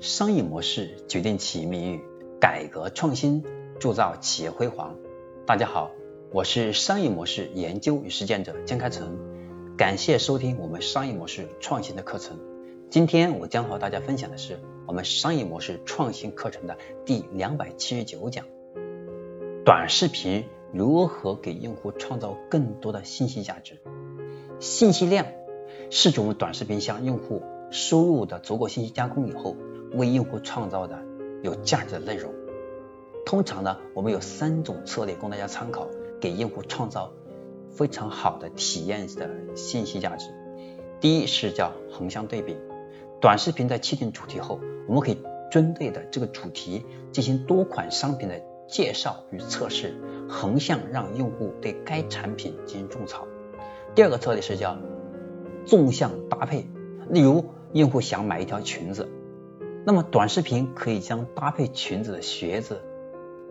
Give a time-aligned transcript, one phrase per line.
[0.00, 2.00] 商业模式决定企业命运，
[2.40, 3.42] 改革创新
[3.80, 4.94] 铸造企业辉煌。
[5.44, 5.90] 大家好，
[6.30, 9.18] 我是商业模式研究与实践者江开成，
[9.76, 12.38] 感谢收听我们商业模式创新的课程。
[12.90, 18.44] 今天我将和大家分享的是我们商业模式创新课程的第两百七十九讲：
[19.64, 23.80] 短视频如何给用户创造更多的信息价值？
[24.60, 25.26] 信息量
[25.90, 27.42] 是指我们短视频向用户
[27.72, 29.56] 输入的足够信息加工以后。
[29.92, 30.98] 为用户创造的
[31.42, 32.32] 有价值的内容，
[33.24, 35.88] 通常呢，我们有三种策略供大家参考，
[36.20, 37.12] 给用户创造
[37.70, 40.30] 非常好的体验的信息价值。
[41.00, 42.56] 第一是叫横向对比，
[43.20, 45.18] 短视频在确定主题后，我们可以
[45.50, 49.94] 针对的这个主题进行多款商品的介绍与测试，
[50.28, 53.26] 横向让用户对该产品进行种草。
[53.94, 54.76] 第二个策略是叫
[55.64, 56.68] 纵向搭配，
[57.08, 59.08] 例如用户想买一条裙子。
[59.84, 62.82] 那么短视频可以将搭配裙子的鞋子，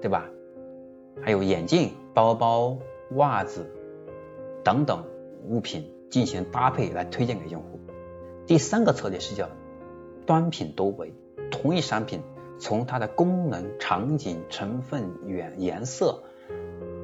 [0.00, 0.28] 对吧？
[1.22, 2.78] 还有眼镜、包包、
[3.12, 3.70] 袜子
[4.64, 5.04] 等等
[5.46, 7.78] 物品进行搭配来推荐给用户。
[8.46, 9.48] 第三个策略是叫
[10.26, 11.14] 端品多维，
[11.52, 12.20] 同一商品
[12.58, 16.24] 从它的功能、场景、成分、原颜色，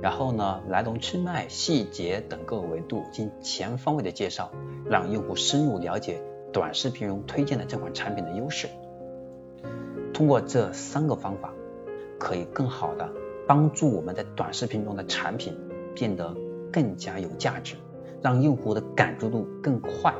[0.00, 4.50] 然后呢来龙去脉、细节等各个维度进行全方位的介绍，
[4.86, 8.68] 让用户深入了解短视频中推荐的这款产品的优势。
[10.18, 11.54] 通过这三个方法，
[12.18, 13.08] 可以更好的
[13.46, 15.56] 帮助我们在短视频中的产品
[15.94, 16.34] 变得
[16.72, 17.76] 更加有价值，
[18.20, 20.12] 让用户的感知度更快，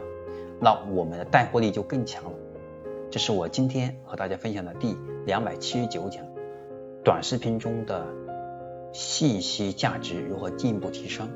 [0.60, 2.30] 那我们的带货力就更强了。
[3.10, 4.96] 这是我今天和大家分享的第
[5.26, 6.24] 两百七十九讲，
[7.02, 8.06] 短视频中的
[8.92, 11.28] 信息价值如何进一步提升，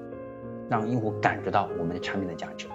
[0.70, 2.68] 让用户感知到我们的产品的价值。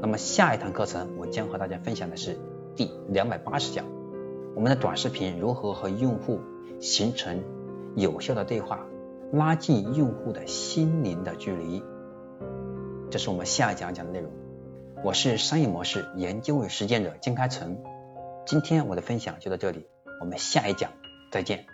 [0.00, 2.36] 那么下一堂课程我将和大家分享的是
[2.74, 3.84] 第两百八十讲。
[4.56, 6.40] 我们的短视频如何和用户
[6.80, 7.44] 形成
[7.94, 8.86] 有效的对话，
[9.30, 11.82] 拉近用户的心灵的距离？
[13.10, 14.32] 这是我们下一讲讲的内容。
[15.04, 17.76] 我是商业模式研究与实践者金开成，
[18.46, 19.88] 今天我的分享就到这里，
[20.22, 20.90] 我们下一讲
[21.30, 21.66] 再见。